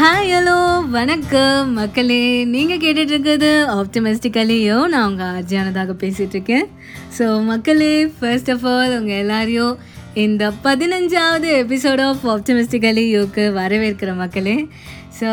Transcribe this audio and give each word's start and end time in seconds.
Hi 0.00 0.30
hello 0.34 0.90
வணக்கம் 0.90 1.72
மக்களே. 1.72 2.44
நீங்கள் 2.44 2.78
கேட்டுட்ருக்கிறது 2.78 3.74
இருக்கிறது 3.78 4.88
நான் 4.88 5.10
உங்கள் 5.10 5.26
ஆர்ஜியானதாக 5.26 5.94
பேசிகிட்ருக்கேன் 5.98 6.66
ஸோ 7.18 7.44
மக்களே 7.44 8.06
ஃபர்ஸ்ட் 8.06 8.50
ஆஃப் 8.50 8.66
ஆல் 8.66 8.98
உங்கள் 8.98 9.16
எல்லாரையும் 9.16 9.78
இந்த 10.14 10.52
பதினஞ்சாவது 10.64 11.50
எபிசோட் 11.62 12.04
ஆஃப் 12.06 12.26
ஆப்டமிஸ்டிக்கலி 12.26 13.04
யோக்கு 13.16 13.52
வரவேற்கிற 13.52 14.14
மக்களே. 14.14 14.68
ஸோ 15.20 15.28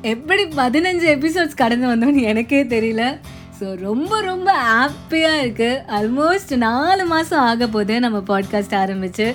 எப்படி 0.00 0.42
பதினஞ்சு 0.42 1.08
எபிசோட்ஸ் 1.16 1.54
கடந்து 1.54 1.86
வந்தோன்னு 1.86 2.22
எனக்கே 2.22 2.62
தெரியல. 2.62 3.20
ஸோ 3.60 3.80
ரொம்ப 3.80 4.20
ரொம்ப 4.20 4.52
ஹாப்பியாக 4.52 5.42
இருக்குது 5.44 5.82
ஆல்மோஸ்ட் 5.88 6.56
நாலு 6.56 7.06
மாதம் 7.06 7.38
ஆக 7.38 7.66
போகுது 7.66 8.00
நம்ம 8.00 8.18
பாட்காஸ்ட் 8.18 8.74
ஆரம்பித்து 8.74 9.34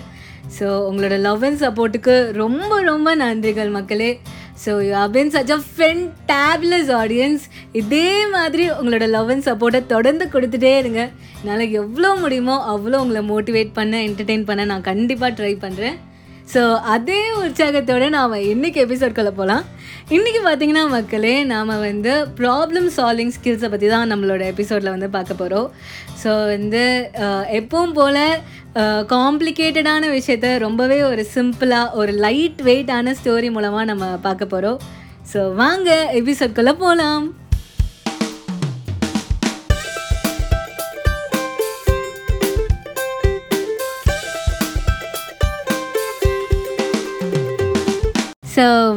ஸோ 0.60 0.64
உங்களோட 0.64 1.20
லவ் 1.20 1.44
அண்ட் 1.44 1.62
சப்போர்ட்டுக்கு 1.62 2.32
ரொம்ப 2.32 2.82
ரொம்ப 2.82 3.16
நன்றிகள் 3.16 3.70
மக்களே. 3.70 4.20
So 4.66 4.72
you 4.88 4.94
have 4.94 5.12
been 5.12 5.30
such 5.30 5.52
a 5.52 5.60
fantabulous 5.76 6.92
audience 7.02 7.44
இதே 7.72 8.28
மாதிரி 8.28 8.70
உங்களோட 8.72 9.08
லவ் 9.10 9.30
அண்ட் 9.30 9.48
சப்போர்ட்டை 9.50 9.86
தொடர்ந்து 9.86 10.26
கொடுத்துட்டே 10.26 10.78
இருங்க. 10.78 11.02
என்னால் 11.42 11.72
எவ்வளோ 11.72 12.16
முடியுமோ 12.16 12.56
அவ்வளோ 12.74 13.00
உங்களை 13.04 13.22
மோட்டிவேட் 13.30 13.72
பண்ண 13.74 13.98
என்டர்டெயின் 13.98 14.46
பண்ண 14.46 14.66
நான் 14.66 14.82
கண்டிப்பாக 14.82 15.44
ட்ரை 15.44 15.54
பண்ணுறேன் 15.66 15.98
ஸோ 16.54 16.62
அதே 16.88 17.22
உற்சாகத்தோடு 17.38 18.06
நாம் 18.10 18.36
இன்றைக்கி 18.50 18.80
எபிசோட்குள்ளே 18.84 19.32
போகலாம் 19.32 19.64
இன்றைக்கி 20.10 20.42
பார்த்தீங்கன்னா 20.44 20.84
மக்களே 20.90 21.34
நாம் 21.44 21.72
வந்து 21.80 22.12
ப்ராப்ளம் 22.38 22.88
சால்விங் 22.98 23.34
ஸ்கில்ஸை 23.34 23.70
பற்றி 23.70 23.88
தான் 23.88 24.12
நம்மளோட 24.12 24.44
எபிசோடில் 24.46 24.92
வந்து 24.92 25.10
பார்க்க 25.10 25.34
போகிறோம் 25.34 25.68
ஸோ 26.24 26.34
வந்து 26.48 26.84
எப்பவும் 27.52 27.94
போல் 27.94 28.22
காம்ப்ளிகேட்டடான 29.14 30.12
விஷயத்த 30.12 30.54
ரொம்பவே 30.58 31.00
ஒரு 31.04 31.26
சிம்பிளாக 31.36 31.96
ஒரு 31.96 32.14
லைட் 32.18 32.62
வெயிட்டான 32.64 33.16
ஸ்டோரி 33.22 33.50
மூலமாக 33.52 33.86
நம்ம 33.86 34.08
பார்க்க 34.22 34.46
போகிறோம் 34.46 34.80
ஸோ 35.34 35.42
வாங்க 35.54 35.90
எபிசோட்குள்ளே 36.14 36.76
போகலாம் 36.76 37.26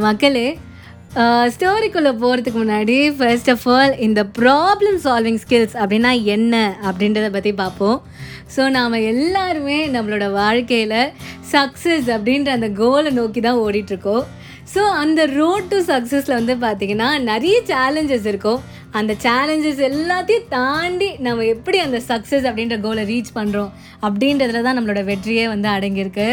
மக்களே 0.06 0.48
ஸ்டோரிக்குள்ளே 1.54 2.10
போகிறதுக்கு 2.22 2.58
முன்னாடி 2.62 2.96
ஃபர்ஸ்ட் 3.18 3.50
ஆஃப் 3.54 3.64
ஆல் 3.76 3.94
இந்த 4.06 4.20
ப்ராப்ளம் 4.38 4.98
சால்விங் 5.04 5.40
ஸ்கில்ஸ் 5.44 5.74
அப்படின்னா 5.80 6.12
என்ன 6.34 6.54
அப்படின்றத 6.88 7.28
பற்றி 7.36 7.52
பார்ப்போம். 7.62 7.98
ஸோ 8.54 8.62
நாம் 8.76 9.04
எல்லாருமே 9.12 9.78
நம்மளோட 9.94 10.26
வாழ்க்கையில் 10.40 11.00
சக்ஸஸ் 11.54 12.08
அப்படின்ற 12.16 12.50
அந்த 12.58 12.68
கோலை 12.82 13.12
நோக்கி 13.18 13.42
தான் 13.48 13.62
ஓடிட்டுருக்கோம். 13.64 14.24
ஸோ 14.74 14.82
அந்த 15.02 15.20
ரோட் 15.38 15.70
டு 15.72 15.78
சக்ஸஸில் 15.92 16.38
வந்து 16.40 16.56
பார்த்திங்கன்னா 16.66 17.08
நிறைய 17.30 17.56
சேலஞ்சஸ் 17.72 18.28
இருக்கும். 18.32 18.60
அந்த 18.98 19.12
சேலஞ்சஸ் 19.24 19.80
எல்லாத்தையும் 19.88 20.48
தாண்டி 20.54 21.08
நம்ம 21.26 21.44
எப்படி 21.54 21.78
அந்த 21.86 21.98
சக்ஸஸ் 22.10 22.46
அப்படின்ற 22.50 22.76
கோலை 22.86 23.02
ரீச் 23.10 23.36
பண்ணுறோம் 23.38 23.70
அப்படின்றதுல 24.06 24.62
தான் 24.66 24.78
நம்மளோட 24.78 25.02
வெற்றியே 25.10 25.44
வந்து 25.54 25.68
அடங்கியிருக்கு. 25.76 26.28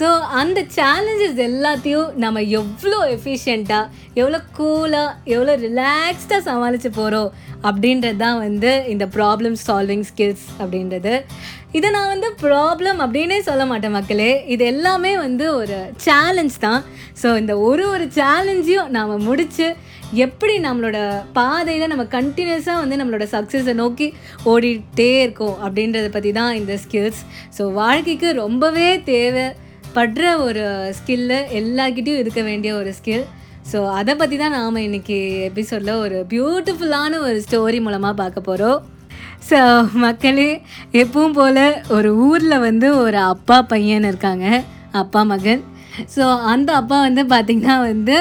ஸோ 0.00 0.08
அந்த 0.40 0.58
சேலஞ்சஸ் 0.76 1.40
எல்லாத்தையும் 1.48 2.10
நம்ம 2.24 2.42
எவ்வளோ 2.60 2.98
எஃபிஷியண்ட்டாக 3.14 3.90
எவ்வளோ 4.20 4.38
கூலாக 4.58 5.08
எவ்வளோ 5.34 5.54
ரிலாக்ஸ்டாக 5.66 6.40
சமாளித்து 6.48 6.90
போகிறோம் 6.98 7.30
அப்படின்றது 7.68 8.18
தான் 8.24 8.38
வந்து 8.44 8.70
இந்த 8.92 9.04
ப்ராப்ளம் 9.16 9.56
சால்விங் 9.66 10.06
ஸ்கில்ஸ் 10.10 10.46
அப்படின்றது. 10.60 11.14
இதை 11.78 11.88
நான் 11.96 12.12
வந்து 12.14 12.28
ப்ராப்ளம் 12.44 12.98
அப்படின்னே 13.04 13.38
சொல்ல 13.48 13.64
மாட்டேன் 13.70 13.96
மக்களே. 13.96 14.30
இது 14.54 14.62
எல்லாமே 14.72 15.12
வந்து 15.26 15.44
ஒரு 15.60 15.78
சேலஞ்ச் 16.06 16.56
தான். 16.66 16.80
ஸோ 17.22 17.28
இந்த 17.42 17.54
ஒரு 17.68 17.84
ஒரு 17.94 18.06
சேலஞ்சையும் 18.18 18.90
நாம் 18.96 19.24
முடித்து 19.28 19.66
எப்படி 20.26 20.54
நம்மளோட 20.66 20.98
பாதையில் 21.38 21.90
நம்ம 21.92 22.06
கண்டினியூஸாக 22.18 22.82
வந்து 22.82 22.98
நம்மளோட 23.00 23.26
சக்ஸஸை 23.34 23.74
நோக்கி 23.82 24.08
ஓடிட்டே 24.52 25.10
இருக்கோம் 25.24 25.58
அப்படின்றத 25.66 26.08
பற்றி 26.16 26.32
தான் 26.40 26.54
இந்த 26.60 26.76
ஸ்கில்ஸ் 26.84 27.20
ஸோ 27.58 27.64
வாழ்க்கைக்கு 27.80 28.30
ரொம்பவே 28.44 28.88
தேவை. 29.10 29.48
படுற 29.96 30.24
ஒரு 30.46 30.64
ஸ்கில்லு 30.98 31.38
எல்லாக்கிட்டையும் 31.60 32.20
இருக்க 32.22 32.40
வேண்டிய 32.48 32.70
ஒரு 32.80 32.90
ஸ்கில் 32.98 33.24
ஸோ 33.70 33.78
அதை 33.98 34.12
பற்றி 34.20 34.36
தான் 34.36 34.54
நாம் 34.56 34.84
இன்றைக்கி 34.86 35.16
எபிசோடில் 35.48 36.00
ஒரு 36.04 36.18
பியூட்டிஃபுல்லான 36.30 37.18
ஒரு 37.26 37.38
ஸ்டோரி 37.46 37.78
மூலமாக 37.86 38.14
பார்க்க 38.20 38.48
போகிறோம் 38.48 38.78
ஸோ 39.48 39.58
மக்களே 40.04 40.50
எப்பவும் 41.02 41.36
போல் 41.38 41.64
ஒரு 41.96 42.10
ஊரில் 42.28 42.64
வந்து 42.66 42.88
ஒரு 43.04 43.18
அப்பா 43.32 43.56
பையன் 43.72 44.08
இருக்காங்க. 44.10 44.46
அப்பா 45.00 45.20
மகன். 45.32 45.62
ஸோ 46.14 46.24
அந்த 46.52 46.70
அப்பா 46.80 46.96
வந்து 47.06 47.22
பார்த்திங்கன்னா 47.32 47.76
வந்து 47.90 48.16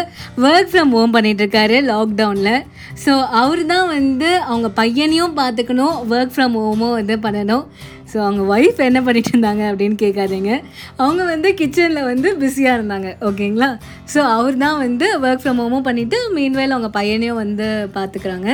ஒர்க் 0.48 0.72
ஃப்ரம் 0.72 0.94
ஹோம் 0.96 1.14
பண்ணிகிட்ருக்காரு 1.16 1.78
லாக்டவுனில் 1.92 2.66
ஸோ 3.04 3.14
அவர் 3.42 3.62
தான் 3.74 3.88
வந்து 3.88 4.30
அவங்க 4.50 4.70
பையனையும் 4.82 5.38
பார்த்துக்கணும் 5.42 5.96
ஒர்க் 6.14 6.34
ஃப்ரம் 6.36 6.58
ஹோமும் 6.62 6.98
வந்து 7.00 7.18
பண்ணணும். 7.26 7.66
ஸோ 8.12 8.18
அவங்க 8.26 8.44
ஒய்ஃப் 8.56 8.80
என்ன 8.88 9.00
பண்ணிட்டு 9.08 9.32
இருந்தாங்க 9.34 9.64
அப்படின்னு 9.72 9.98
கேட்காதீங்க. 10.04 10.52
அவங்க 11.04 11.22
வந்து 11.34 11.50
கிச்சனில் 11.60 12.08
வந்து 12.12 12.30
பிஸியாக 12.44 12.78
இருந்தாங்க 12.80 13.10
ஓகேங்களா 13.30 13.70
ஸோ 14.14 14.20
அவர் 14.38 14.62
தான் 14.66 14.80
வந்து 14.86 15.08
ஒர்க் 15.26 15.44
ஃப்ரம் 15.44 15.62
ஹோமும் 15.64 15.88
பண்ணிவிட்டு 15.90 16.20
மீன்வேல் 16.38 16.76
அவங்க 16.76 16.92
பையனையும் 17.00 17.42
வந்து 17.44 17.68
பார்த்துக்குறாங்க 17.98 18.50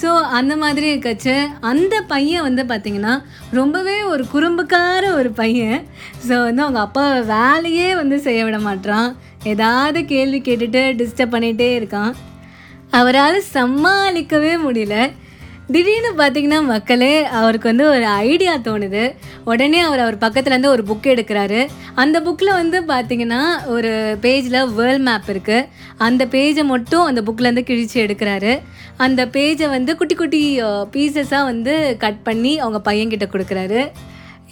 ஸோ 0.00 0.08
அந்த 0.38 0.54
மாதிரி 0.62 0.86
இருக்கச்சு. 0.92 1.34
அந்த 1.70 1.94
பையன் 2.10 2.44
வந்து 2.46 2.62
பார்த்திங்கன்னா 2.70 3.12
ரொம்பவே 3.58 3.94
ஒரு 4.12 4.24
குறும்புக்கார 4.32 5.04
ஒரு 5.18 5.30
பையன். 5.38 5.78
ஸோ 6.26 6.34
வந்து 6.48 6.62
அவங்க 6.64 6.80
அப்பா 6.86 7.04
வேலையே 7.34 7.88
வந்து 8.00 8.16
செய்ய 8.26 8.40
விட 8.48 8.58
மாட்டான் 8.66 9.08
ஏதாவது 9.52 10.00
கேள்வி 10.12 10.40
கேட்டுட்டு 10.48 10.82
டிஸ்டர்ப் 11.00 11.34
பண்ணிகிட்டே 11.34 11.68
இருக்கான். 11.78 12.12
அவரால் 12.98 13.38
சமாளிக்கவே 13.54 14.52
முடியல. 14.66 14.96
திடீர்னு 15.74 16.10
பார்த்தீங்கன்னா 16.18 16.58
மக்களே 16.72 17.14
அவருக்கு 17.38 17.66
வந்து 17.70 17.86
ஒரு 17.94 18.06
ஐடியா 18.26 18.52
தோணுது. 18.66 19.04
உடனே 19.50 19.80
அவர் 19.86 20.02
அவர் 20.04 20.16
பக்கத்துலேருந்து 20.24 20.72
ஒரு 20.74 20.82
புக் 20.90 21.08
எடுக்கிறாரு. 21.12 21.60
அந்த 22.02 22.16
புக்கில் 22.26 22.58
வந்து 22.60 22.78
பார்த்தீங்கன்னா 22.92 23.40
ஒரு 23.74 23.90
பேஜில் 24.24 24.58
வேர்ல்ட் 24.78 25.06
மேப் 25.08 25.30
இருக்குது 25.34 25.68
அந்த 26.08 26.22
பேஜை 26.34 26.64
மட்டும் 26.74 27.04
அந்த 27.10 27.22
புக்கிலேருந்து 27.26 27.68
கிழிச்சு 27.70 27.98
எடுக்கிறாரு. 28.04 28.52
அந்த 29.06 29.22
பேஜை 29.36 29.68
வந்து 29.76 29.94
குட்டி 30.00 30.14
குட்டி 30.14 30.42
பீசஸாக 30.94 31.48
வந்து 31.52 31.74
கட் 32.04 32.22
பண்ணி 32.28 32.52
அவங்க 32.64 32.80
பையன்கிட்ட 32.90 33.28
கொடுக்குறாரு. 33.34 33.82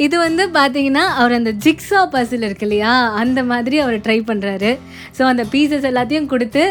இது 0.04 0.16
வந்து 0.26 0.44
பார்த்தீங்கன்னா 0.58 1.02
அவர் 1.22 1.38
அந்த 1.38 1.50
ஜிக்ஸா 1.64 2.00
பசில் 2.14 2.46
இருக்கு 2.46 2.66
இல்லையா? 2.66 2.94
அந்த 3.22 3.40
மாதிரி 3.50 3.76
அவர் 3.82 3.96
ட்ரை 4.06 4.16
பண்ணுறாரு 4.30 4.70
ஸோ 5.18 5.22
அந்த 5.32 5.42
பீசஸ் 5.52 5.86
எல்லாத்தையும் 5.90 6.32
கொடுத்து 6.32 6.64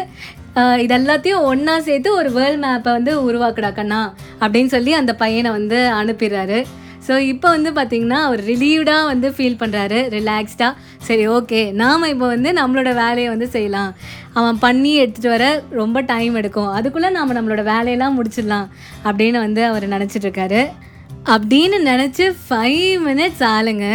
இது 0.84 0.92
எல்லாத்தையும் 0.98 1.44
ஒன்றா 1.50 1.74
சேர்த்து 1.88 2.10
ஒரு 2.20 2.30
வேர்ல்ட் 2.38 2.62
மேப்பை 2.64 2.90
வந்து 2.98 3.12
உருவாக்குடா 3.28 3.70
கண்ணா 3.78 4.00
அப்படின்னு 4.42 4.72
சொல்லி 4.74 4.92
அந்த 5.00 5.12
பையனை 5.22 5.50
வந்து 5.58 5.78
அனுப்பிடுறாரு. 6.00 6.58
ஸோ 7.06 7.14
இப்போ 7.30 7.48
வந்து 7.54 7.70
பார்த்திங்கன்னா 7.78 8.18
அவர் 8.26 8.40
ரிலீவ்டாக 8.50 9.08
வந்து 9.10 9.28
ஃபீல் 9.36 9.58
பண்ணுறாரு 9.62 9.98
ரிலாக்ஸ்டாக 10.14 10.72
சரி 11.08 11.24
ஓகே 11.36 11.60
நாம் 11.80 12.10
இப்போ 12.12 12.26
வந்து 12.34 12.50
நம்மளோட 12.60 12.90
வேலையை 13.00 13.28
வந்து 13.32 13.48
செய்யலாம். 13.56 13.90
அவன் 14.38 14.60
பண்ணி 14.64 14.92
எடுத்துகிட்டு 15.02 15.34
வர 15.34 15.46
ரொம்ப 15.80 15.98
டைம் 16.12 16.38
எடுக்கும். 16.40 16.70
அதுக்குள்ளே 16.78 17.10
நாம் 17.18 17.36
நம்மளோட 17.38 17.64
வேலையெல்லாம் 17.72 18.16
முடிச்சிடலாம் 18.18 18.66
அப்படின்னு 19.08 19.38
வந்து 19.46 19.62
அவர் 19.70 19.86
நினச்சிட்ருக்காரு 19.94 20.62
அப்படின்னு 21.34 21.76
நினச்சி 21.90 22.24
ஃபைவ் 22.46 22.88
மினிட்ஸ் 23.08 23.44
ஆளுங்க 23.54 23.86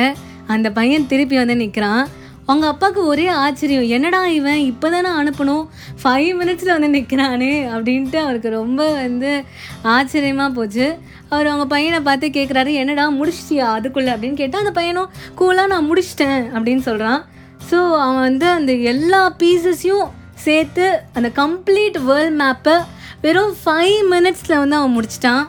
அந்த 0.53 0.67
பையன் 0.77 1.09
திருப்பி 1.11 1.35
வந்து 1.41 1.55
நிற்கிறான் 1.63 2.03
அவங்க 2.49 2.65
அப்பாவுக்கு 2.71 3.01
ஒரே 3.11 3.25
ஆச்சரியம். 3.43 3.87
என்னடா 3.95 4.21
இவன்? 4.37 4.61
இப்போ 4.69 4.87
தானே 4.89 5.09
அனுப்பணும் 5.21 5.63
ஃபைவ் 6.03 6.29
மினிட்ஸில் 6.39 6.75
வந்து 6.75 6.89
நிற்கிறானே 6.95 7.51
அப்படின்ட்டு 7.73 8.19
அவருக்கு 8.25 8.49
ரொம்ப 8.49 8.81
வந்து 8.93 9.31
ஆச்சரியமாக 9.95 10.55
போச்சு. 10.57 10.87
அவர் 11.33 11.49
அவங்க 11.51 11.65
பையனை 11.73 11.99
பார்த்து 11.99 12.27
கேட்குறாரு 12.37 12.71
என்னடா 12.81 13.05
முடிச்சிட்டியா 13.19 13.65
அதுக்குள்ளே? 13.77 14.11
அப்படின்னு 14.13 14.39
கேட்டால் 14.41 14.63
அந்த 14.63 14.73
பையனும் 14.79 15.11
கூலாக 15.39 15.71
நான் 15.73 15.89
முடிச்சிட்டேன் 15.89 16.41
அப்படின்னு 16.55 16.83
சொல்கிறான் 16.89 17.19
ஸோ 17.69 17.77
அவன் 18.05 18.23
வந்து 18.27 18.47
அந்த 18.57 18.73
எல்லா 18.91 19.21
பீசஸையும் 19.41 20.07
சேர்த்து 20.45 20.85
அந்த 21.17 21.29
கம்ப்ளீட் 21.41 21.97
வேர்ல்ட் 22.09 22.37
மேப்பை 22.41 22.75
வெறும் 23.25 23.53
ஃபைவ் 23.63 23.97
மினிட்ஸில் 24.13 24.59
வந்து 24.61 24.77
அவன் 24.79 24.95
முடிச்சிட்டான். 24.97 25.43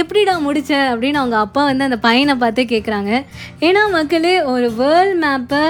எப்படிடா 0.00 0.34
முடிச்ச? 0.46 0.72
அப்படின்னு 0.92 1.20
அவங்க 1.22 1.36
அப்பா 1.44 1.60
வந்து 1.64 1.86
அந்த 1.88 1.98
பையனை 2.06 2.34
பார்த்து 2.42 2.62
கேட்குறாங்க 2.72 3.12
ஏன்னா 3.66 3.82
மக்களே 3.96 4.34
ஒரு 4.54 4.68
வேர்ல்ட் 4.80 5.18
மேப்பை 5.24 5.62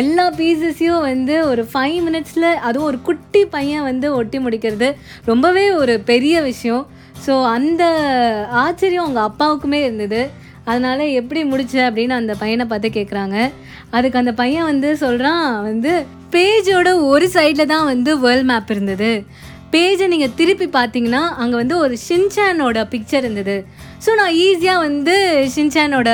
எல்லா 0.00 0.24
பீசஸையும் 0.38 1.06
வந்து 1.10 1.34
ஒரு 1.50 1.62
ஃபைவ் 1.72 1.98
மினிட்ஸில் 2.06 2.48
அதுவும் 2.66 2.88
ஒரு 2.90 2.98
குட்டி 3.08 3.42
பையன் 3.54 3.86
வந்து 3.90 4.06
ஒட்டி 4.18 4.38
முடிக்கிறது 4.38 4.88
ரொம்பவே 5.24 5.64
ஒரு 5.80 5.94
பெரிய 6.10 6.36
விஷயம். 6.50 6.84
ஸோ 7.26 7.32
அந்த 7.56 7.82
ஆச்சரியம் 8.64 9.04
அவங்க 9.06 9.20
அப்பாவுக்குமே 9.28 9.80
இருந்தது. 9.86 10.22
அதனால் 10.64 11.04
எப்படி 11.20 11.40
முடிச்ச 11.44 11.76
அப்படின்னு 11.86 12.14
அந்த 12.20 12.32
பையனை 12.42 12.64
பார்த்து 12.66 12.88
கேட்குறாங்க 12.96 13.36
அதுக்கு 13.96 14.20
அந்த 14.22 14.32
பையன் 14.40 14.68
வந்து 14.70 14.90
சொல்கிறான் 14.96 15.46
வந்து 15.68 15.92
பேஜோட 16.34 16.88
ஒரு 17.12 17.26
சைடில் 17.34 17.72
தான் 17.72 17.88
வந்து 17.92 18.10
வேர்ல்ட் 18.24 18.48
மேப் 18.50 18.70
இருந்தது. 18.70 19.12
பேஜை 19.72 20.06
நீங்கள் 20.12 20.34
திருப்பி 20.38 20.66
பார்த்தீங்கன்னா 20.76 21.22
அங்கே 21.42 21.56
வந்து 21.60 21.76
ஒரு 21.84 21.94
ஷின்சானோட 22.06 22.78
பிக்சர் 22.92 23.24
இருந்தது. 23.24 23.56
ஸோ 24.04 24.10
நான் 24.20 24.36
ஈஸியாக 24.44 24.84
வந்து 24.86 25.14
ஷின்சானோட 25.54 26.10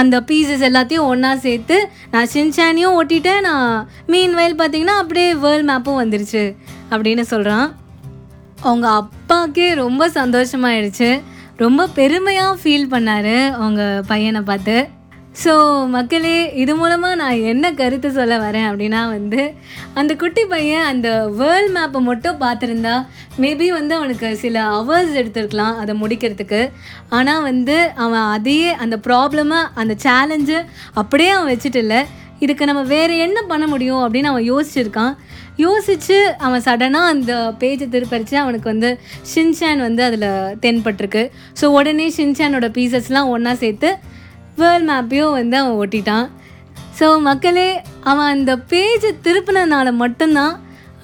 அந்த 0.00 0.16
பீசஸ் 0.28 0.64
எல்லாத்தையும் 0.68 1.08
ஒன்றா 1.12 1.32
சேர்த்து 1.46 1.76
நான் 2.14 2.30
ஷின்சானையும் 2.34 2.96
ஓட்டிட்டேன். 3.00 3.46
நான் 3.48 3.70
மீன் 4.12 4.36
வயல் 4.38 4.58
பார்த்தீங்கன்னா 4.60 4.96
அப்படியே 5.02 5.30
வேர்ல்ட் 5.44 5.70
மேப்பும் 5.70 6.00
வந்துருச்சு 6.02 6.44
அப்படின்னு 6.92 7.24
சொல்கிறான் 7.32 7.66
அவங்க 8.66 8.86
அப்பாவுக்கே 9.00 9.68
ரொம்ப 9.84 10.08
சந்தோஷமாயிடுச்சு. 10.18 11.10
ரொம்ப 11.64 11.88
பெருமையாக 11.98 12.58
ஃபீல் 12.62 12.92
பண்ணார் 12.94 13.34
அவங்க 13.60 13.82
பையனை 14.12 14.40
பார்த்து. 14.50 14.76
ஸோ 15.42 15.52
மக்களே 15.94 16.36
இது 16.62 16.72
மூலமாக 16.80 17.18
நான் 17.20 17.42
என்ன 17.50 17.66
கருத்து 17.80 18.08
சொல்ல 18.18 18.34
வரேன் 18.44 18.68
அப்படின்னா 18.68 19.00
வந்து 19.16 19.40
அந்த 20.00 20.12
குட்டி 20.22 20.42
பையன் 20.52 20.86
அந்த 20.90 21.08
வேர்ல்ட் 21.40 21.72
மேப்பை 21.76 22.00
மட்டும் 22.08 22.40
பார்த்துருந்தா 22.44 22.94
மேபி 23.42 23.66
வந்து 23.78 23.92
அவனுக்கு 23.98 24.28
சில 24.44 24.62
ஹவர்ஸ் 24.74 25.12
எடுத்திருக்கலாம் 25.20 25.76
அதை 25.82 25.94
முடிக்கிறதுக்கு. 26.02 26.62
ஆனால் 27.18 27.44
வந்து 27.48 27.76
அவன் 28.04 28.26
அதையே 28.36 28.70
அந்த 28.84 28.98
ப்ராப்ளமை 29.08 29.60
அந்த 29.82 29.96
சேலஞ்சு 30.06 30.58
அப்படியே 31.02 31.32
அவன் 31.36 31.52
வச்சுட்டு 31.52 31.82
இல்லை. 31.84 32.00
இதுக்கு 32.44 32.64
நம்ம 32.70 32.84
வேறு 32.94 33.14
என்ன 33.26 33.38
பண்ண 33.52 33.64
முடியும் 33.74 34.02
அப்படின்னு 34.04 34.32
அவன் 34.32 34.48
யோசிச்சிருக்கான். 34.52 35.14
யோசித்து 35.66 36.16
அவன் 36.46 36.66
சடனாக 36.66 37.12
அந்த 37.12 37.32
பேஜை 37.60 37.86
திருப்பறிச்சு 37.94 38.36
அவனுக்கு 38.40 38.68
வந்து 38.72 38.90
ஷின்சான் 39.30 39.86
வந்து 39.88 40.02
அதில் 40.08 40.28
தென்பட்டிருக்கு. 40.64 41.22
ஸோ 41.60 41.66
உடனே 41.78 42.08
ஷின்சானோட 42.18 42.68
பீசஸ்லாம் 42.78 43.32
ஒன்றா 43.36 43.54
சேர்த்து 43.64 43.90
வேர்ல்ட் 44.60 44.88
மேப்பையும் 44.90 45.36
வந்து 45.40 45.56
அவன் 45.62 45.78
ஓட்டிட்டான் 45.82 46.26
ஸோ 47.00 47.06
மக்களே 47.28 47.68
அவன் 48.10 48.30
அந்த 48.34 48.52
பேஜை 48.70 49.10
திருப்பினதுனால 49.26 49.88
மட்டும்தான் 50.04 50.54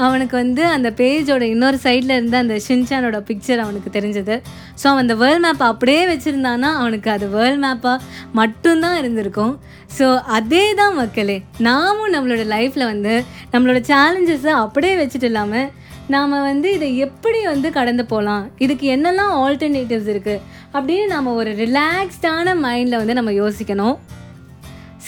அவனுக்கு 0.04 0.34
வந்து 0.37 0.62
அந்த 0.75 0.88
பேஜோட 0.99 1.43
இன்னொரு 1.54 1.78
சைடில் 1.82 2.14
இருந்த 2.16 2.37
அந்த 2.38 2.54
ஷின்சானோட 2.66 3.19
பிக்சர் 3.28 3.62
அவனுக்கு 3.64 3.90
தெரிஞ்சது. 3.96 4.37
ஸோ 4.81 4.84
அவன் 4.90 5.02
அந்த 5.04 5.14
வேர்ல்ட் 5.14 5.44
மேப்பை 5.46 5.66
அப்படியே 5.72 6.02
வச்சுருந்தானா 6.12 6.69
அவனுக்கு 6.81 7.08
அது 7.10 7.26
வேர்ல்ட் 7.28 7.62
மேப்பாக 7.64 7.99
மட்டும்தான் 8.32 8.96
இருந்திருக்கும். 8.96 9.54
ஸோ 9.99 10.06
அதே 10.38 10.64
தான் 10.75 10.94
மக்களே 10.94 11.37
நாமும் 11.69 12.12
நம்மளோட 12.14 12.44
லைஃப்பில் 12.54 12.90
வந்து 12.93 13.14
நம்மளோட 13.52 13.81
சேலஞ்சஸை 13.90 14.54
அப்படியே 14.64 14.94
வச்சுட்டு 15.02 15.28
இல்லாமல் 15.31 15.69
நாம் 16.08 16.31
வந்து 16.31 16.72
இதை 16.72 16.99
எப்படி 16.99 17.44
வந்து 17.44 17.72
கடந்து 17.72 18.04
போகலாம்? 18.04 18.50
இதுக்கு 18.58 18.96
என்னெல்லாம் 18.96 19.34
ஆல்டர்னேட்டிவ்ஸ் 19.44 20.10
இருக்குது 20.14 20.40
அப்படின்னு 20.75 21.06
நம்ம 21.06 21.32
ஒரு 21.32 21.50
ரிலாக்ஸ்டான 21.50 22.54
மைண்டில் 22.62 22.96
வந்து 22.96 23.14
நம்ம 23.14 23.31
யோசிக்கணும். 23.31 23.96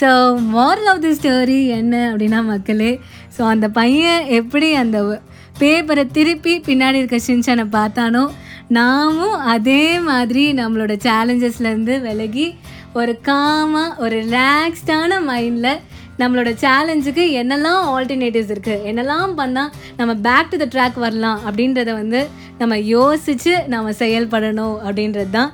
So 0.01 0.09
moral 0.55 0.89
of 0.93 1.01
the 1.01 1.11
story 1.11 1.67
என்ன 1.67 2.13
அப்படின்னா 2.13 2.45
மக்களே 2.45 3.01
ஸோ 3.39 3.43
அந்த 3.43 3.69
பையன் 3.69 4.25
எப்படி 4.27 4.73
அந்த 4.73 5.21
பேப்பரை 5.59 6.11
திருப்பி 6.11 6.63
பின்னாடி 6.67 6.95
இருக்க 6.95 7.19
சின்சனை 7.27 7.65
பார்த்தானோ 7.73 8.31
நாமும் 8.69 9.39
அதே 9.55 9.99
மாதிரி 9.99 10.53
நம்மளோட 10.53 10.93
சேலஞ்சஸ்லேருந்து 11.07 12.01
விலகி 12.01 12.55
ஒரு 12.93 13.21
காமாக 13.23 13.97
ஒரு 13.99 14.23
ரிலாக்ஸ்டான 14.23 15.21
மைண்டில் 15.27 15.81
நம்மளோட 16.19 16.51
சேலஞ்சுக்கு 16.61 17.31
என்னெல்லாம் 17.33 17.83
ஆல்டர்னேட்டிவ்ஸ் 17.95 18.53
இருக்குது 18.55 18.85
என்னெல்லாம் 18.85 19.35
பண்ணால் 19.35 19.71
நம்ம 19.97 20.15
பேக் 20.15 20.51
டு 20.51 20.57
த 20.57 20.65
ட்ராக் 20.65 20.95
வரலாம் 20.95 21.41
அப்படின்றத 21.47 21.93
வந்து 21.93 22.29
நம்ம 22.59 22.79
யோசித்து 22.79 23.69
நம்ம 23.69 23.91
செயல்படணும் 23.91 24.77
அப்படின்றது 24.85 25.31
தான் 25.31 25.53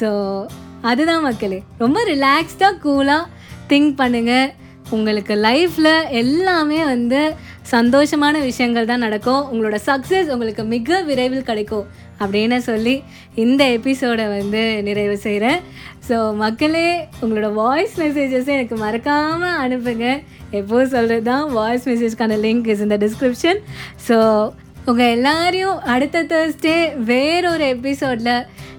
ஸோ 0.00 0.08
அதுதான் 0.80 1.22
மக்களே. 1.22 1.62
ரொம்ப 1.78 2.04
ரிலாக்ஸ்டாக 2.04 2.78
கூலாக 2.82 3.24
திங்க் 3.68 3.94
பண்ணுங்கள் 3.96 4.52
உங்களுக்கு 4.96 5.34
லைஃப்பில் 5.46 5.94
எல்லாமே 6.20 6.84
வந்து 6.84 7.20
சந்தோஷமான 7.70 8.34
விஷயங்கள் 8.40 8.88
தான் 8.90 9.04
நடக்கும். 9.06 9.42
உங்களோட 9.50 9.78
சக்ஸஸ் 9.88 10.30
உங்களுக்கு 10.34 10.62
மிக 10.74 11.00
விரைவில் 11.08 11.48
கிடைக்கும் 11.50 11.86
அப்படின்னு 12.20 12.58
சொல்லி 12.68 12.94
இந்த 13.44 13.62
எபிசோடை 13.78 14.26
வந்து 14.28 14.62
நிறைவு 14.86 15.16
செய்கிறேன் 15.26 15.60
ஸோ 16.08 16.16
மக்களே 16.34 16.88
உங்களோட 17.22 17.48
வாய்ஸ் 17.60 17.96
மெசேஜஸை 18.02 18.52
எனக்கு 18.58 18.78
மறக்காமல் 18.84 19.58
அனுப்புங்க. 19.64 20.06
எப்போது 20.60 20.88
சொல்கிறது 20.94 21.22
தான் 21.22 21.44
வாய்ஸ் 21.58 21.88
மெசேஜ்க்கான 21.88 22.38
லிங்க் 22.46 22.70
இஸ் 22.74 22.84
இந்த 22.86 22.98
டிஸ்கிரிப்ஷன் 23.04 23.60
ஸோ 24.08 24.18
உங்கள் 24.86 25.14
எல்லாரையும் 25.16 25.78
அடுத்த 25.94 26.26
தேர்ஸ்டே 26.32 26.76
வேறொரு 27.12 27.66
எபிசோடில் 27.76 28.34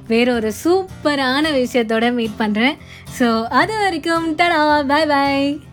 வேறொரு 0.07 0.51
சூப்பரான 0.63 1.45
விஷயத்தோட 1.61 2.06
மீட் 2.19 2.39
பண்ணுறேன் 2.44 2.77
ஸோ 3.19 3.29
அது 3.61 3.75
வரைக்கும் 3.85 4.27
டடா 4.35 4.61
பாய் 4.94 5.09
பாய் 5.09 5.69